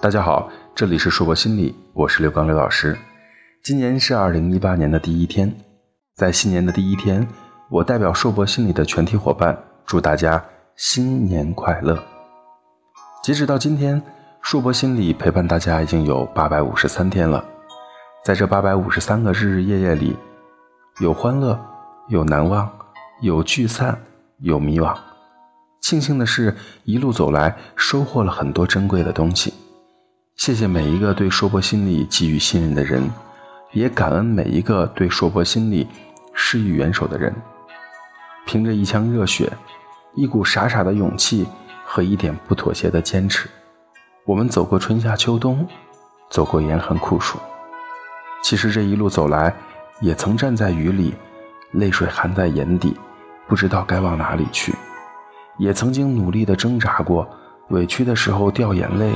[0.00, 2.96] 大家好，这里是硕博心理，我是刘刚刘老师。
[3.64, 5.52] 今年是二零一八年的第一天，
[6.14, 7.26] 在新年的第一天，
[7.68, 10.42] 我代表硕博心理的全体伙伴，祝大家
[10.76, 12.00] 新年快乐。
[13.24, 14.00] 截止到今天，
[14.40, 17.44] 硕博心理陪伴大家已经有八百五十三天了，
[18.24, 20.16] 在这八百五十三个日日夜夜里，
[21.00, 21.58] 有欢乐，
[22.06, 22.70] 有难忘，
[23.20, 24.00] 有聚散，
[24.38, 24.96] 有迷惘。
[25.80, 26.54] 庆幸的是，
[26.84, 29.52] 一路走来，收获了很多珍贵的东西。
[30.38, 33.02] 谢谢每一个对硕博心理给予信任的人，
[33.72, 35.88] 也感恩每一个对硕博心理
[36.32, 37.34] 施予援手的人。
[38.46, 39.52] 凭着一腔热血，
[40.14, 41.44] 一股傻傻的勇气
[41.84, 43.48] 和一点不妥协的坚持，
[44.24, 45.66] 我们走过春夏秋冬，
[46.30, 47.36] 走过严寒酷暑。
[48.40, 49.52] 其实这一路走来，
[50.00, 51.12] 也曾站在雨里，
[51.72, 52.96] 泪水含在眼底，
[53.48, 54.72] 不知道该往哪里去；
[55.58, 57.28] 也曾经努力的挣扎过，
[57.70, 59.10] 委屈的时候掉眼泪。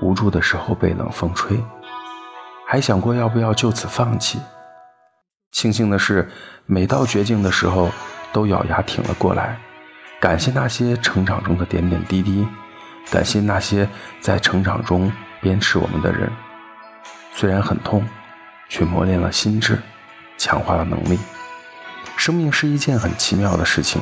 [0.00, 1.62] 无助的时候被冷风吹，
[2.66, 4.40] 还想过要不要就此放弃。
[5.52, 6.30] 庆幸的是，
[6.66, 7.90] 每到绝境的时候
[8.32, 9.58] 都咬牙挺了过来。
[10.20, 12.46] 感谢那些成长中的点点滴滴，
[13.10, 13.88] 感谢那些
[14.20, 16.30] 在成长中鞭笞我们的人。
[17.32, 18.06] 虽然很痛，
[18.68, 19.78] 却磨练了心智，
[20.38, 21.18] 强化了能力。
[22.16, 24.00] 生命是一件很奇妙的事情，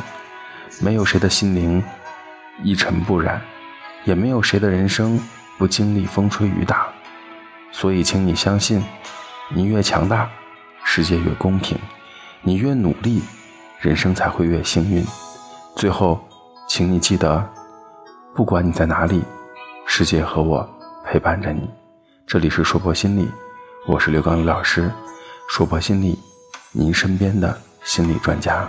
[0.81, 1.83] 没有谁的心灵
[2.63, 3.41] 一尘不染，
[4.05, 5.21] 也没有谁的人生。
[5.59, 6.87] 不经历风吹雨打，
[7.73, 8.83] 所以，请你相信，
[9.51, 10.31] 你越强大，
[10.85, 11.77] 世界越公平；
[12.43, 13.21] 你越努力，
[13.81, 15.05] 人生才会越幸运。
[15.75, 16.25] 最后，
[16.69, 17.45] 请你记得，
[18.37, 19.23] 不管你在哪里，
[19.85, 20.67] 世界和我
[21.05, 21.69] 陪伴着你。
[22.25, 23.29] 这里是说破心理，
[23.87, 24.89] 我是刘刚宇老师，
[25.49, 26.17] 说破心理，
[26.71, 28.69] 您身边的心理专家。